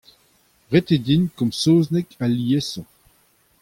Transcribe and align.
Ret 0.71 0.87
eo 0.95 1.01
din 1.05 1.23
komz 1.37 1.55
saozneg 1.61 2.07
aliesoc'h. 2.23 2.87